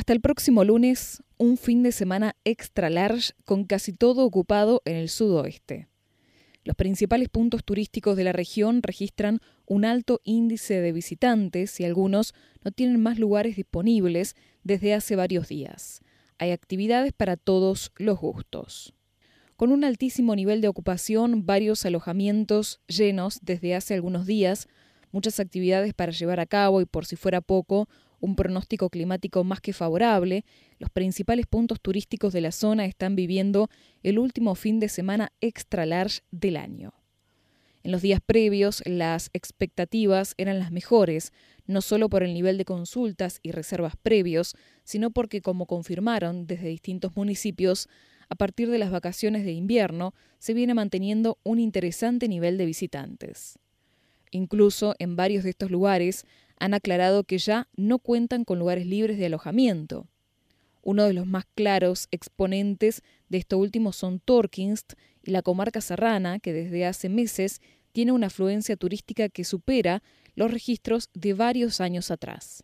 Hasta 0.00 0.14
el 0.14 0.22
próximo 0.22 0.64
lunes, 0.64 1.22
un 1.36 1.58
fin 1.58 1.82
de 1.82 1.92
semana 1.92 2.34
extra 2.46 2.88
large 2.88 3.34
con 3.44 3.64
casi 3.64 3.92
todo 3.92 4.24
ocupado 4.24 4.80
en 4.86 4.96
el 4.96 5.10
sudoeste. 5.10 5.88
Los 6.64 6.74
principales 6.74 7.28
puntos 7.28 7.62
turísticos 7.66 8.16
de 8.16 8.24
la 8.24 8.32
región 8.32 8.82
registran 8.82 9.40
un 9.66 9.84
alto 9.84 10.22
índice 10.24 10.80
de 10.80 10.92
visitantes 10.92 11.78
y 11.80 11.84
algunos 11.84 12.32
no 12.64 12.70
tienen 12.70 12.98
más 12.98 13.18
lugares 13.18 13.56
disponibles 13.56 14.36
desde 14.64 14.94
hace 14.94 15.16
varios 15.16 15.48
días. 15.48 16.00
Hay 16.38 16.52
actividades 16.52 17.12
para 17.12 17.36
todos 17.36 17.92
los 17.96 18.18
gustos. 18.18 18.94
Con 19.56 19.70
un 19.70 19.84
altísimo 19.84 20.34
nivel 20.34 20.62
de 20.62 20.68
ocupación, 20.68 21.44
varios 21.44 21.84
alojamientos 21.84 22.80
llenos 22.86 23.38
desde 23.42 23.74
hace 23.74 23.92
algunos 23.92 24.24
días, 24.24 24.66
muchas 25.12 25.40
actividades 25.40 25.92
para 25.92 26.12
llevar 26.12 26.40
a 26.40 26.46
cabo 26.46 26.80
y 26.80 26.86
por 26.86 27.04
si 27.04 27.16
fuera 27.16 27.42
poco, 27.42 27.86
un 28.20 28.36
pronóstico 28.36 28.90
climático 28.90 29.42
más 29.44 29.60
que 29.60 29.72
favorable, 29.72 30.44
los 30.78 30.90
principales 30.90 31.46
puntos 31.46 31.80
turísticos 31.80 32.32
de 32.32 32.40
la 32.40 32.52
zona 32.52 32.84
están 32.84 33.16
viviendo 33.16 33.68
el 34.02 34.18
último 34.18 34.54
fin 34.54 34.78
de 34.80 34.88
semana 34.88 35.32
extra 35.40 35.86
large 35.86 36.20
del 36.30 36.56
año. 36.56 36.94
En 37.82 37.92
los 37.92 38.02
días 38.02 38.20
previos, 38.24 38.82
las 38.84 39.30
expectativas 39.32 40.34
eran 40.36 40.58
las 40.58 40.70
mejores, 40.70 41.32
no 41.66 41.80
solo 41.80 42.10
por 42.10 42.22
el 42.22 42.34
nivel 42.34 42.58
de 42.58 42.66
consultas 42.66 43.40
y 43.42 43.52
reservas 43.52 43.94
previos, 43.96 44.54
sino 44.84 45.10
porque, 45.10 45.40
como 45.40 45.66
confirmaron 45.66 46.46
desde 46.46 46.68
distintos 46.68 47.16
municipios, 47.16 47.88
a 48.28 48.34
partir 48.34 48.70
de 48.70 48.78
las 48.78 48.90
vacaciones 48.90 49.44
de 49.44 49.52
invierno 49.52 50.14
se 50.38 50.54
viene 50.54 50.74
manteniendo 50.74 51.38
un 51.42 51.58
interesante 51.58 52.28
nivel 52.28 52.58
de 52.58 52.66
visitantes. 52.66 53.58
Incluso 54.30 54.94
en 54.98 55.16
varios 55.16 55.42
de 55.42 55.50
estos 55.50 55.70
lugares 55.70 56.24
han 56.60 56.74
aclarado 56.74 57.24
que 57.24 57.38
ya 57.38 57.68
no 57.74 57.98
cuentan 57.98 58.44
con 58.44 58.58
lugares 58.58 58.86
libres 58.86 59.18
de 59.18 59.26
alojamiento. 59.26 60.06
Uno 60.82 61.04
de 61.04 61.14
los 61.14 61.26
más 61.26 61.46
claros 61.54 62.06
exponentes 62.10 63.02
de 63.28 63.38
esto 63.38 63.58
último 63.58 63.92
son 63.92 64.20
Torkinst 64.20 64.92
y 65.22 65.32
la 65.32 65.42
comarca 65.42 65.80
serrana, 65.80 66.38
que 66.38 66.52
desde 66.52 66.86
hace 66.86 67.08
meses 67.08 67.60
tiene 67.92 68.12
una 68.12 68.28
afluencia 68.28 68.76
turística 68.76 69.28
que 69.28 69.44
supera 69.44 70.02
los 70.34 70.50
registros 70.50 71.10
de 71.12 71.34
varios 71.34 71.80
años 71.80 72.10
atrás. 72.10 72.62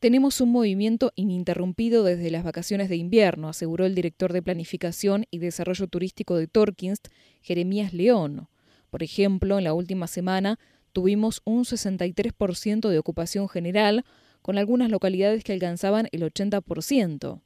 Tenemos 0.00 0.40
un 0.42 0.50
movimiento 0.50 1.12
ininterrumpido 1.14 2.04
desde 2.04 2.30
las 2.30 2.44
vacaciones 2.44 2.88
de 2.90 2.96
invierno, 2.96 3.48
aseguró 3.48 3.86
el 3.86 3.94
director 3.94 4.32
de 4.32 4.42
Planificación 4.42 5.24
y 5.30 5.38
Desarrollo 5.38 5.86
Turístico 5.86 6.36
de 6.36 6.46
Torkinst, 6.46 7.08
Jeremías 7.40 7.94
León. 7.94 8.48
Por 8.90 9.02
ejemplo, 9.02 9.56
en 9.56 9.64
la 9.64 9.72
última 9.72 10.06
semana 10.06 10.58
tuvimos 10.94 11.42
un 11.44 11.64
63% 11.64 12.88
de 12.88 12.98
ocupación 12.98 13.48
general, 13.48 14.04
con 14.40 14.56
algunas 14.56 14.90
localidades 14.90 15.42
que 15.44 15.52
alcanzaban 15.52 16.08
el 16.12 16.22
80%. 16.22 17.42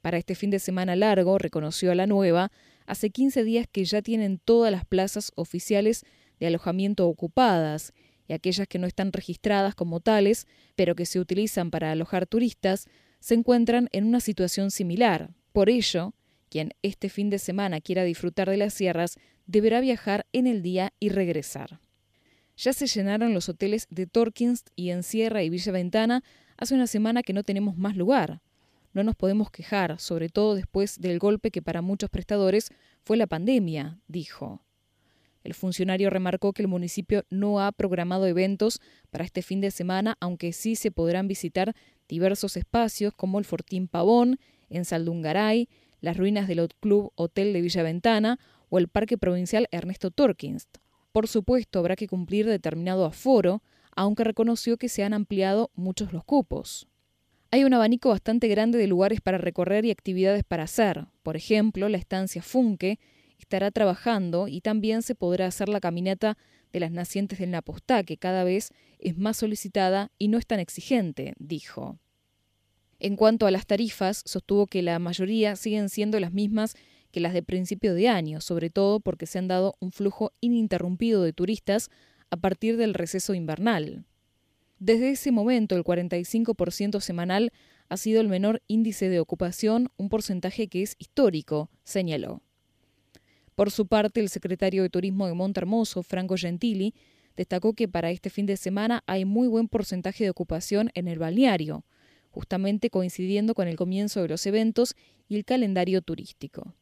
Para 0.00 0.18
este 0.18 0.34
fin 0.34 0.50
de 0.50 0.58
semana 0.58 0.96
largo, 0.96 1.38
reconoció 1.38 1.90
a 1.90 1.94
la 1.94 2.06
nueva, 2.06 2.52
hace 2.86 3.10
15 3.10 3.44
días 3.44 3.66
que 3.70 3.84
ya 3.84 4.00
tienen 4.00 4.38
todas 4.38 4.70
las 4.70 4.84
plazas 4.84 5.32
oficiales 5.34 6.04
de 6.38 6.46
alojamiento 6.46 7.08
ocupadas 7.08 7.92
y 8.28 8.32
aquellas 8.32 8.68
que 8.68 8.78
no 8.78 8.86
están 8.86 9.12
registradas 9.12 9.74
como 9.74 10.00
tales, 10.00 10.46
pero 10.76 10.94
que 10.94 11.06
se 11.06 11.18
utilizan 11.18 11.70
para 11.70 11.90
alojar 11.90 12.26
turistas, 12.26 12.86
se 13.18 13.34
encuentran 13.34 13.88
en 13.92 14.04
una 14.04 14.20
situación 14.20 14.70
similar. 14.70 15.30
Por 15.52 15.68
ello, 15.68 16.14
quien 16.48 16.74
este 16.82 17.08
fin 17.08 17.28
de 17.28 17.38
semana 17.38 17.80
quiera 17.80 18.04
disfrutar 18.04 18.48
de 18.48 18.56
las 18.56 18.74
sierras 18.74 19.16
deberá 19.46 19.80
viajar 19.80 20.26
en 20.32 20.46
el 20.46 20.62
día 20.62 20.92
y 21.00 21.08
regresar. 21.08 21.80
Ya 22.62 22.72
se 22.72 22.86
llenaron 22.86 23.34
los 23.34 23.48
hoteles 23.48 23.88
de 23.90 24.06
Torkins 24.06 24.62
y 24.76 24.90
en 24.90 25.02
Sierra 25.02 25.42
y 25.42 25.50
Villa 25.50 25.72
Ventana 25.72 26.22
hace 26.56 26.76
una 26.76 26.86
semana 26.86 27.24
que 27.24 27.32
no 27.32 27.42
tenemos 27.42 27.76
más 27.76 27.96
lugar. 27.96 28.40
No 28.92 29.02
nos 29.02 29.16
podemos 29.16 29.50
quejar, 29.50 29.98
sobre 29.98 30.28
todo 30.28 30.54
después 30.54 31.00
del 31.00 31.18
golpe 31.18 31.50
que 31.50 31.60
para 31.60 31.82
muchos 31.82 32.08
prestadores 32.08 32.70
fue 33.02 33.16
la 33.16 33.26
pandemia, 33.26 33.98
dijo. 34.06 34.62
El 35.42 35.54
funcionario 35.54 36.08
remarcó 36.08 36.52
que 36.52 36.62
el 36.62 36.68
municipio 36.68 37.24
no 37.30 37.58
ha 37.58 37.72
programado 37.72 38.28
eventos 38.28 38.80
para 39.10 39.24
este 39.24 39.42
fin 39.42 39.60
de 39.60 39.72
semana, 39.72 40.16
aunque 40.20 40.52
sí 40.52 40.76
se 40.76 40.92
podrán 40.92 41.26
visitar 41.26 41.74
diversos 42.08 42.56
espacios 42.56 43.12
como 43.12 43.40
el 43.40 43.44
Fortín 43.44 43.88
Pavón, 43.88 44.38
en 44.70 44.84
Saldungaray, 44.84 45.68
las 46.00 46.16
ruinas 46.16 46.46
del 46.46 46.68
Club 46.78 47.10
Hotel 47.16 47.54
de 47.54 47.60
Villa 47.60 47.82
Ventana 47.82 48.38
o 48.68 48.78
el 48.78 48.86
Parque 48.86 49.18
Provincial 49.18 49.66
Ernesto 49.72 50.12
Torkinst. 50.12 50.81
Por 51.12 51.28
supuesto, 51.28 51.78
habrá 51.78 51.94
que 51.94 52.08
cumplir 52.08 52.46
determinado 52.46 53.04
aforo, 53.04 53.62
aunque 53.94 54.24
reconoció 54.24 54.78
que 54.78 54.88
se 54.88 55.04
han 55.04 55.12
ampliado 55.12 55.70
muchos 55.74 56.12
los 56.12 56.24
cupos. 56.24 56.88
Hay 57.50 57.64
un 57.64 57.74
abanico 57.74 58.08
bastante 58.08 58.48
grande 58.48 58.78
de 58.78 58.86
lugares 58.86 59.20
para 59.20 59.36
recorrer 59.36 59.84
y 59.84 59.90
actividades 59.90 60.42
para 60.42 60.62
hacer. 60.62 61.06
Por 61.22 61.36
ejemplo, 61.36 61.90
la 61.90 61.98
estancia 61.98 62.42
Funke 62.42 62.98
estará 63.38 63.70
trabajando 63.70 64.48
y 64.48 64.62
también 64.62 65.02
se 65.02 65.14
podrá 65.14 65.46
hacer 65.46 65.68
la 65.68 65.80
caminata 65.80 66.38
de 66.72 66.80
las 66.80 66.90
nacientes 66.90 67.38
del 67.38 67.50
Napostá, 67.50 68.04
que 68.04 68.16
cada 68.16 68.44
vez 68.44 68.70
es 68.98 69.18
más 69.18 69.36
solicitada 69.36 70.10
y 70.16 70.28
no 70.28 70.38
es 70.38 70.46
tan 70.46 70.60
exigente, 70.60 71.34
dijo. 71.38 71.98
En 72.98 73.16
cuanto 73.16 73.46
a 73.46 73.50
las 73.50 73.66
tarifas, 73.66 74.22
sostuvo 74.24 74.66
que 74.66 74.80
la 74.80 74.98
mayoría 74.98 75.56
siguen 75.56 75.90
siendo 75.90 76.20
las 76.20 76.32
mismas 76.32 76.76
que 77.12 77.20
las 77.20 77.34
de 77.34 77.42
principio 77.42 77.94
de 77.94 78.08
año, 78.08 78.40
sobre 78.40 78.70
todo 78.70 78.98
porque 78.98 79.26
se 79.26 79.38
han 79.38 79.46
dado 79.46 79.76
un 79.78 79.92
flujo 79.92 80.32
ininterrumpido 80.40 81.22
de 81.22 81.32
turistas 81.32 81.90
a 82.30 82.36
partir 82.36 82.76
del 82.76 82.94
receso 82.94 83.34
invernal. 83.34 84.04
Desde 84.78 85.10
ese 85.10 85.30
momento, 85.30 85.76
el 85.76 85.84
45% 85.84 87.00
semanal 87.00 87.52
ha 87.88 87.96
sido 87.96 88.20
el 88.20 88.28
menor 88.28 88.62
índice 88.66 89.08
de 89.08 89.20
ocupación, 89.20 89.90
un 89.96 90.08
porcentaje 90.08 90.66
que 90.66 90.82
es 90.82 90.96
histórico, 90.98 91.70
señaló. 91.84 92.42
Por 93.54 93.70
su 93.70 93.86
parte, 93.86 94.20
el 94.20 94.30
secretario 94.30 94.82
de 94.82 94.88
Turismo 94.88 95.26
de 95.26 95.34
Montermoso, 95.34 96.02
Franco 96.02 96.36
Gentili, 96.36 96.94
destacó 97.36 97.74
que 97.74 97.86
para 97.86 98.10
este 98.10 98.30
fin 98.30 98.46
de 98.46 98.56
semana 98.56 99.04
hay 99.06 99.24
muy 99.24 99.46
buen 99.46 99.68
porcentaje 99.68 100.24
de 100.24 100.30
ocupación 100.30 100.90
en 100.94 101.06
el 101.06 101.18
balneario, 101.18 101.84
justamente 102.30 102.90
coincidiendo 102.90 103.54
con 103.54 103.68
el 103.68 103.76
comienzo 103.76 104.22
de 104.22 104.28
los 104.28 104.46
eventos 104.46 104.96
y 105.28 105.36
el 105.36 105.44
calendario 105.44 106.02
turístico. 106.02 106.74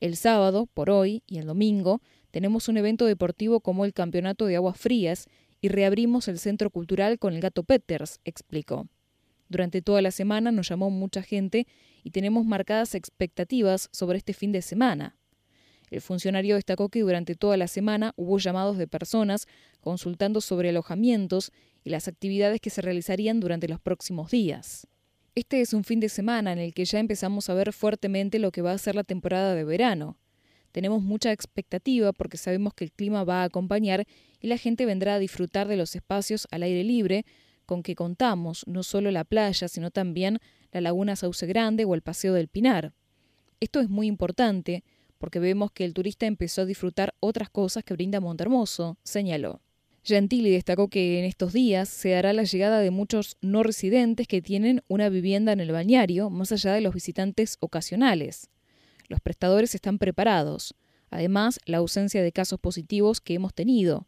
El 0.00 0.16
sábado, 0.16 0.66
por 0.72 0.90
hoy 0.90 1.22
y 1.26 1.38
el 1.38 1.46
domingo, 1.46 2.00
tenemos 2.30 2.68
un 2.68 2.76
evento 2.76 3.04
deportivo 3.04 3.60
como 3.60 3.84
el 3.84 3.92
Campeonato 3.92 4.46
de 4.46 4.56
Aguas 4.56 4.78
Frías 4.78 5.26
y 5.60 5.68
reabrimos 5.68 6.28
el 6.28 6.38
Centro 6.38 6.70
Cultural 6.70 7.18
con 7.18 7.34
el 7.34 7.40
Gato 7.40 7.64
Peters, 7.64 8.20
explicó. 8.24 8.86
Durante 9.48 9.82
toda 9.82 10.02
la 10.02 10.10
semana 10.10 10.52
nos 10.52 10.68
llamó 10.68 10.90
mucha 10.90 11.22
gente 11.22 11.66
y 12.04 12.10
tenemos 12.10 12.46
marcadas 12.46 12.94
expectativas 12.94 13.88
sobre 13.92 14.18
este 14.18 14.34
fin 14.34 14.52
de 14.52 14.62
semana. 14.62 15.16
El 15.90 16.00
funcionario 16.00 16.56
destacó 16.56 16.90
que 16.90 17.00
durante 17.00 17.34
toda 17.34 17.56
la 17.56 17.66
semana 17.66 18.12
hubo 18.16 18.38
llamados 18.38 18.76
de 18.76 18.86
personas 18.86 19.46
consultando 19.80 20.40
sobre 20.40 20.68
alojamientos 20.68 21.50
y 21.82 21.90
las 21.90 22.08
actividades 22.08 22.60
que 22.60 22.70
se 22.70 22.82
realizarían 22.82 23.40
durante 23.40 23.68
los 23.68 23.80
próximos 23.80 24.30
días. 24.30 24.86
Este 25.38 25.60
es 25.60 25.72
un 25.72 25.84
fin 25.84 26.00
de 26.00 26.08
semana 26.08 26.52
en 26.52 26.58
el 26.58 26.74
que 26.74 26.84
ya 26.84 26.98
empezamos 26.98 27.48
a 27.48 27.54
ver 27.54 27.72
fuertemente 27.72 28.40
lo 28.40 28.50
que 28.50 28.60
va 28.60 28.72
a 28.72 28.78
ser 28.78 28.96
la 28.96 29.04
temporada 29.04 29.54
de 29.54 29.62
verano. 29.62 30.18
Tenemos 30.72 31.00
mucha 31.00 31.30
expectativa 31.30 32.12
porque 32.12 32.36
sabemos 32.36 32.74
que 32.74 32.82
el 32.82 32.90
clima 32.90 33.22
va 33.22 33.42
a 33.42 33.44
acompañar 33.44 34.04
y 34.40 34.48
la 34.48 34.58
gente 34.58 34.84
vendrá 34.84 35.14
a 35.14 35.18
disfrutar 35.20 35.68
de 35.68 35.76
los 35.76 35.94
espacios 35.94 36.48
al 36.50 36.64
aire 36.64 36.82
libre 36.82 37.24
con 37.66 37.84
que 37.84 37.94
contamos, 37.94 38.64
no 38.66 38.82
solo 38.82 39.12
la 39.12 39.22
playa, 39.22 39.68
sino 39.68 39.92
también 39.92 40.40
la 40.72 40.80
laguna 40.80 41.14
Sauce 41.14 41.46
Grande 41.46 41.84
o 41.84 41.94
el 41.94 42.02
Paseo 42.02 42.34
del 42.34 42.48
Pinar. 42.48 42.92
Esto 43.60 43.78
es 43.78 43.88
muy 43.88 44.08
importante 44.08 44.82
porque 45.18 45.38
vemos 45.38 45.70
que 45.70 45.84
el 45.84 45.94
turista 45.94 46.26
empezó 46.26 46.62
a 46.62 46.66
disfrutar 46.66 47.14
otras 47.20 47.48
cosas 47.48 47.84
que 47.84 47.94
brinda 47.94 48.18
Montermoso, 48.18 48.98
señaló. 49.04 49.60
Gentili 50.08 50.50
destacó 50.50 50.88
que 50.88 51.18
en 51.18 51.26
estos 51.26 51.52
días 51.52 51.86
se 51.86 52.08
dará 52.10 52.32
la 52.32 52.44
llegada 52.44 52.80
de 52.80 52.90
muchos 52.90 53.36
no 53.42 53.62
residentes 53.62 54.26
que 54.26 54.40
tienen 54.40 54.82
una 54.88 55.10
vivienda 55.10 55.52
en 55.52 55.60
el 55.60 55.70
balneario, 55.70 56.30
más 56.30 56.50
allá 56.50 56.72
de 56.72 56.80
los 56.80 56.94
visitantes 56.94 57.58
ocasionales. 57.60 58.48
Los 59.08 59.20
prestadores 59.20 59.74
están 59.74 59.98
preparados. 59.98 60.74
Además, 61.10 61.60
la 61.66 61.76
ausencia 61.76 62.22
de 62.22 62.32
casos 62.32 62.58
positivos 62.58 63.20
que 63.20 63.34
hemos 63.34 63.52
tenido. 63.52 64.06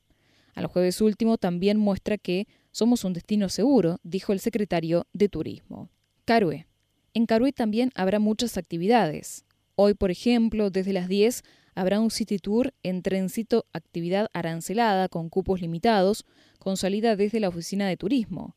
Al 0.55 0.67
jueves 0.67 1.03
último 1.03 1.37
también 1.37 1.79
muestra 1.79 2.17
que 2.17 2.49
somos 2.73 3.05
un 3.05 3.13
destino 3.13 3.51
seguro, 3.51 3.99
dijo 4.03 4.33
el 4.33 4.41
secretario 4.41 5.07
de 5.13 5.29
Turismo. 5.29 5.91
Carué. 6.25 6.67
En 7.13 7.27
Carué 7.27 7.53
también 7.53 7.91
habrá 7.95 8.19
muchas 8.19 8.57
actividades. 8.57 9.45
Hoy, 9.75 9.93
por 9.93 10.11
ejemplo, 10.11 10.71
desde 10.71 10.95
las 10.95 11.09
10 11.09 11.43
habrá 11.75 12.01
un 12.01 12.11
City 12.11 12.39
Tour 12.39 12.75
en 12.83 13.03
trencito 13.03 13.67
actividad 13.73 14.29
arancelada 14.33 15.09
con 15.09 15.29
cupos 15.29 15.61
limitados, 15.61 16.25
con 16.59 16.77
salida 16.77 17.17
desde 17.17 17.41
la 17.41 17.49
oficina 17.49 17.89
de 17.89 17.97
turismo. 17.97 18.57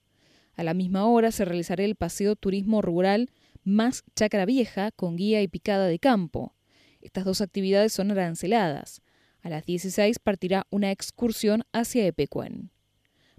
A 0.55 0.63
la 0.63 0.73
misma 0.73 1.05
hora 1.05 1.31
se 1.31 1.45
realizará 1.45 1.83
el 1.83 1.95
paseo 1.95 2.35
turismo 2.35 2.81
rural 2.81 3.29
más 3.63 4.03
Chácara 4.15 4.45
Vieja 4.45 4.91
con 4.91 5.15
guía 5.15 5.41
y 5.41 5.47
picada 5.47 5.87
de 5.87 5.99
campo. 5.99 6.55
Estas 7.01 7.25
dos 7.25 7.41
actividades 7.41 7.93
son 7.93 8.11
aranceladas. 8.11 9.01
A 9.41 9.49
las 9.49 9.65
16 9.65 10.19
partirá 10.19 10.67
una 10.69 10.91
excursión 10.91 11.63
hacia 11.73 12.05
Epecuén. 12.05 12.71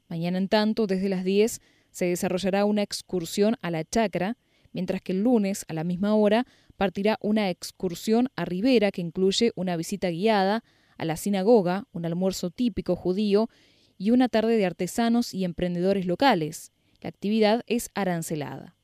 Mañana, 0.09 0.38
en 0.38 0.49
tanto, 0.49 0.87
desde 0.87 1.09
las 1.09 1.25
10 1.25 1.61
se 1.91 2.06
desarrollará 2.06 2.65
una 2.65 2.82
excursión 2.82 3.56
a 3.62 3.70
la 3.70 3.85
chacra, 3.85 4.37
mientras 4.75 5.00
que 5.00 5.12
el 5.12 5.23
lunes, 5.23 5.65
a 5.69 5.73
la 5.73 5.85
misma 5.85 6.15
hora, 6.15 6.47
partirá 6.76 7.17
una 7.23 7.49
excursión 7.49 8.29
a 8.37 8.44
Rivera 8.44 8.91
que 8.91 9.00
incluye 9.00 9.53
una 9.56 9.79
visita 9.79 10.11
guiada 10.11 10.62
a 10.99 11.05
la 11.06 11.17
sinagoga, 11.17 11.87
un 11.93 12.05
almuerzo 12.05 12.50
típico 12.50 12.97
judío 12.97 13.49
y 13.97 14.11
una 14.11 14.29
tarde 14.29 14.59
de 14.59 14.67
artesanos 14.67 15.32
y 15.32 15.44
emprendedores 15.44 16.05
locales. 16.05 16.73
La 17.00 17.09
actividad 17.09 17.62
es 17.67 17.91
arancelada. 17.94 18.76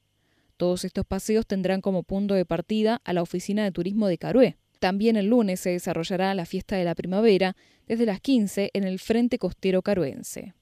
Todos 0.57 0.85
estos 0.85 1.07
paseos 1.07 1.47
tendrán 1.47 1.81
como 1.81 2.03
punto 2.03 2.35
de 2.35 2.45
partida 2.45 3.01
a 3.05 3.13
la 3.13 3.23
oficina 3.23 3.65
de 3.65 3.73
turismo 3.73 4.09
de 4.09 4.19
Carué. 4.19 4.57
También 4.79 5.17
el 5.17 5.27
lunes 5.27 5.61
se 5.61 5.71
desarrollará 5.71 6.35
la 6.35 6.47
fiesta 6.47 6.77
de 6.77 6.85
la 6.85 6.95
primavera 6.95 7.57
desde 7.87 8.07
las 8.07 8.21
15 8.21 8.71
en 8.73 8.85
el 8.85 8.99
Frente 8.99 9.39
Costero 9.39 9.83
Caruense. 9.83 10.55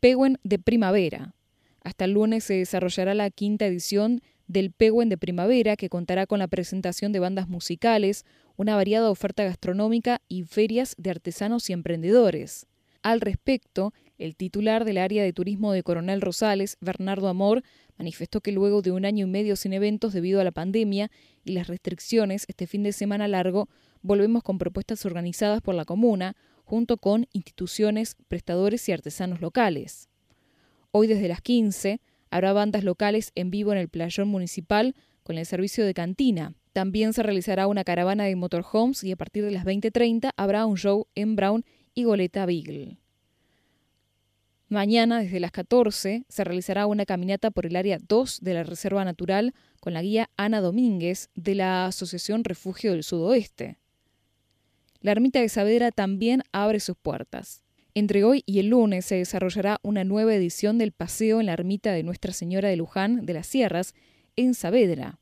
Peguen 0.00 0.38
de 0.44 0.58
Primavera. 0.58 1.34
Hasta 1.82 2.04
el 2.04 2.12
lunes 2.12 2.44
se 2.44 2.54
desarrollará 2.54 3.14
la 3.14 3.30
quinta 3.30 3.66
edición 3.66 4.20
del 4.46 4.70
Peguen 4.70 5.08
de 5.08 5.18
Primavera, 5.18 5.76
que 5.76 5.88
contará 5.88 6.26
con 6.26 6.38
la 6.38 6.48
presentación 6.48 7.12
de 7.12 7.18
bandas 7.18 7.48
musicales, 7.48 8.24
una 8.56 8.76
variada 8.76 9.10
oferta 9.10 9.44
gastronómica 9.44 10.20
y 10.28 10.44
ferias 10.44 10.94
de 10.98 11.10
artesanos 11.10 11.68
y 11.68 11.72
emprendedores. 11.72 12.66
Al 13.02 13.20
respecto, 13.20 13.92
el 14.18 14.34
titular 14.34 14.84
del 14.84 14.98
área 14.98 15.22
de 15.22 15.32
turismo 15.32 15.72
de 15.72 15.82
Coronel 15.82 16.20
Rosales, 16.20 16.76
Bernardo 16.80 17.28
Amor, 17.28 17.62
manifestó 17.98 18.40
que 18.40 18.52
luego 18.52 18.82
de 18.82 18.92
un 18.92 19.04
año 19.04 19.26
y 19.26 19.30
medio 19.30 19.56
sin 19.56 19.72
eventos 19.72 20.12
debido 20.12 20.40
a 20.40 20.44
la 20.44 20.52
pandemia 20.52 21.10
y 21.44 21.52
las 21.52 21.68
restricciones, 21.68 22.44
este 22.48 22.66
fin 22.66 22.82
de 22.82 22.92
semana 22.92 23.28
largo, 23.28 23.68
volvemos 24.02 24.42
con 24.42 24.58
propuestas 24.58 25.04
organizadas 25.06 25.60
por 25.60 25.74
la 25.74 25.84
comuna, 25.84 26.36
junto 26.64 26.96
con 26.96 27.28
instituciones, 27.32 28.16
prestadores 28.28 28.88
y 28.88 28.92
artesanos 28.92 29.40
locales. 29.40 30.08
Hoy 30.90 31.06
desde 31.06 31.28
las 31.28 31.40
15 31.42 32.00
habrá 32.30 32.52
bandas 32.52 32.84
locales 32.84 33.32
en 33.34 33.50
vivo 33.50 33.72
en 33.72 33.78
el 33.78 33.88
playón 33.88 34.28
municipal 34.28 34.94
con 35.22 35.38
el 35.38 35.46
servicio 35.46 35.84
de 35.84 35.94
cantina. 35.94 36.54
También 36.72 37.12
se 37.12 37.22
realizará 37.22 37.66
una 37.66 37.84
caravana 37.84 38.24
de 38.24 38.36
motorhomes 38.36 39.02
y 39.02 39.12
a 39.12 39.16
partir 39.16 39.44
de 39.44 39.50
las 39.50 39.64
20.30 39.64 40.30
habrá 40.36 40.66
un 40.66 40.76
show 40.76 41.06
en 41.14 41.36
Brown 41.36 41.64
y 41.94 42.04
Goleta 42.04 42.46
Beagle. 42.46 42.98
Mañana, 44.68 45.20
desde 45.20 45.38
las 45.38 45.52
14, 45.52 46.24
se 46.28 46.44
realizará 46.44 46.86
una 46.86 47.06
caminata 47.06 47.52
por 47.52 47.66
el 47.66 47.76
área 47.76 47.98
2 48.00 48.40
de 48.40 48.54
la 48.54 48.64
Reserva 48.64 49.04
Natural 49.04 49.54
con 49.80 49.94
la 49.94 50.02
guía 50.02 50.28
Ana 50.36 50.60
Domínguez 50.60 51.30
de 51.36 51.54
la 51.54 51.86
Asociación 51.86 52.42
Refugio 52.42 52.90
del 52.90 53.04
Sudoeste. 53.04 53.78
La 55.00 55.12
ermita 55.12 55.40
de 55.40 55.48
Saavedra 55.48 55.92
también 55.92 56.42
abre 56.50 56.80
sus 56.80 56.96
puertas. 56.96 57.65
Entre 57.96 58.24
hoy 58.24 58.42
y 58.44 58.58
el 58.58 58.66
lunes 58.66 59.06
se 59.06 59.14
desarrollará 59.14 59.80
una 59.82 60.04
nueva 60.04 60.34
edición 60.34 60.76
del 60.76 60.92
paseo 60.92 61.40
en 61.40 61.46
la 61.46 61.54
ermita 61.54 61.92
de 61.92 62.02
Nuestra 62.02 62.34
Señora 62.34 62.68
de 62.68 62.76
Luján 62.76 63.24
de 63.24 63.32
las 63.32 63.46
Sierras, 63.46 63.94
en 64.36 64.52
Saavedra. 64.52 65.18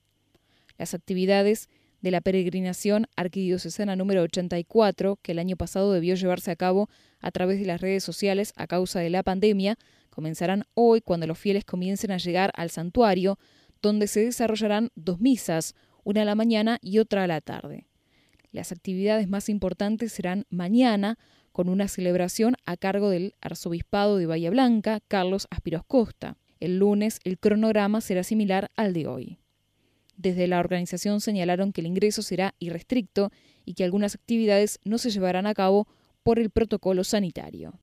Las 0.77 0.93
actividades 0.93 1.69
de 2.01 2.11
la 2.11 2.21
peregrinación 2.21 3.07
arquidiocesana 3.15 3.95
número 3.95 4.23
84, 4.23 5.21
que 5.23 5.31
el 5.31 5.39
año 5.39 5.55
pasado 5.55 5.93
debió 5.93 6.17
llevarse 6.17 6.51
a 6.51 6.57
cabo 6.57 6.89
a 7.21 7.31
través 7.31 7.61
de 7.61 7.67
las 7.67 7.81
redes 7.81 8.03
sociales 8.03 8.53
a 8.57 8.67
causa 8.67 8.99
de 8.99 9.11
la 9.11 9.23
pandemia, 9.23 9.79
comenzarán 10.11 10.65
hoy 10.75 11.01
cuando 11.01 11.29
los 11.29 11.39
fieles 11.39 11.65
comiencen 11.65 12.11
a 12.11 12.19
llegar 12.19 12.51
al 12.57 12.71
santuario, 12.71 13.39
donde 13.83 14.09
se 14.09 14.25
desarrollarán 14.25 14.91
dos 14.97 15.21
misas, 15.21 15.77
una 16.03 16.23
a 16.23 16.25
la 16.25 16.35
mañana 16.35 16.81
y 16.83 16.99
otra 16.99 17.23
a 17.23 17.29
la 17.29 17.41
tarde. 17.41 17.87
Las 18.51 18.73
actividades 18.73 19.29
más 19.29 19.49
importantes 19.49 20.13
serán 20.13 20.45
mañana, 20.51 21.19
con 21.55 21.69
una 21.69 21.87
celebración 21.87 22.57
a 22.67 22.77
cargo 22.77 23.11
del 23.11 23.37
arzobispado 23.41 24.17
de 24.17 24.27
Bahía 24.27 24.51
Blanca, 24.51 24.99
Carlos 25.07 25.47
Aspiros 25.51 25.85
Costa. 25.87 26.37
El 26.59 26.81
lunes 26.81 27.21
el 27.23 27.39
cronograma 27.39 28.01
será 28.01 28.25
similar 28.25 28.73
al 28.75 28.93
de 28.93 29.07
hoy. 29.07 29.39
Desde 30.17 30.49
la 30.49 30.59
organización 30.59 31.21
señalaron 31.21 31.73
que 31.73 31.81
el 31.81 31.87
ingreso 31.87 32.23
será 32.23 32.57
irrestricto 32.59 33.31
y 33.65 33.75
que 33.75 33.85
algunas 33.85 34.17
actividades 34.17 34.81
no 34.85 34.99
se 34.99 35.11
llevarán 35.11 35.47
a 35.47 35.55
cabo 35.55 35.87
por 36.25 36.41
el 36.41 36.51
protocolo 36.51 37.05
sanitario. 37.05 37.79